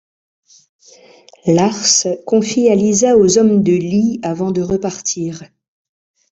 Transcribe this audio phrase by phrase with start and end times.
[1.45, 5.43] Lars confie Alisa aux hommes de Lee avant de repartir.